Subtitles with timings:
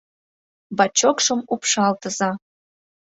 [0.77, 2.31] —Бачокшым упшалтыза!